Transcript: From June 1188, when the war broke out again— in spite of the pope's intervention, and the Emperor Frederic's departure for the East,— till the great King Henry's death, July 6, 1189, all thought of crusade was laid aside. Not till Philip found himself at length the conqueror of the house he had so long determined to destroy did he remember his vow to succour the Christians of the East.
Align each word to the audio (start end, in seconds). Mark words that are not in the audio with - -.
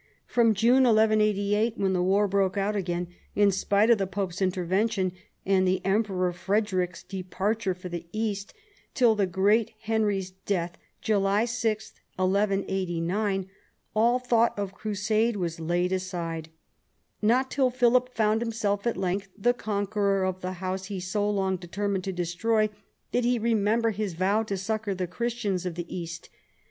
From 0.25 0.55
June 0.55 0.85
1188, 0.85 1.77
when 1.77 1.93
the 1.93 2.01
war 2.01 2.27
broke 2.27 2.57
out 2.57 2.75
again— 2.75 3.07
in 3.35 3.51
spite 3.51 3.91
of 3.91 3.99
the 3.99 4.07
pope's 4.07 4.41
intervention, 4.41 5.11
and 5.45 5.67
the 5.67 5.79
Emperor 5.85 6.33
Frederic's 6.33 7.03
departure 7.03 7.75
for 7.75 7.87
the 7.87 8.07
East,— 8.11 8.51
till 8.95 9.13
the 9.13 9.27
great 9.27 9.67
King 9.67 9.75
Henry's 9.81 10.31
death, 10.31 10.75
July 11.01 11.45
6, 11.45 11.93
1189, 12.15 13.47
all 13.95 14.17
thought 14.17 14.57
of 14.57 14.73
crusade 14.73 15.35
was 15.35 15.59
laid 15.59 15.91
aside. 15.91 16.49
Not 17.21 17.51
till 17.51 17.69
Philip 17.69 18.09
found 18.11 18.41
himself 18.41 18.87
at 18.87 18.97
length 18.97 19.27
the 19.37 19.53
conqueror 19.53 20.25
of 20.25 20.41
the 20.41 20.53
house 20.53 20.85
he 20.85 20.95
had 20.95 21.03
so 21.03 21.29
long 21.29 21.57
determined 21.57 22.05
to 22.05 22.11
destroy 22.11 22.71
did 23.11 23.23
he 23.23 23.37
remember 23.37 23.91
his 23.91 24.13
vow 24.15 24.41
to 24.41 24.57
succour 24.57 24.95
the 24.95 25.05
Christians 25.05 25.63
of 25.67 25.75
the 25.75 25.95
East. 25.95 26.29